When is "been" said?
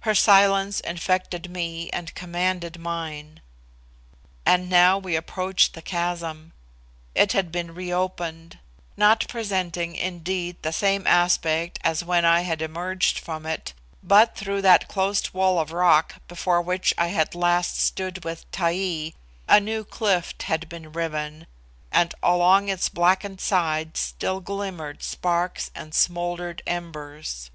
7.50-7.74, 20.68-20.92